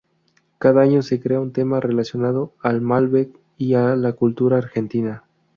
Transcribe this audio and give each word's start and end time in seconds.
Cada 0.57 0.81
año 0.81 1.03
se 1.03 1.19
crea 1.19 1.39
un 1.39 1.53
tema 1.53 1.79
relacionado 1.79 2.53
al 2.63 2.81
Malbec 2.81 3.37
y 3.59 3.75
a 3.75 3.95
la 3.95 4.13
cultura 4.13 4.57
argentina. 4.57 5.25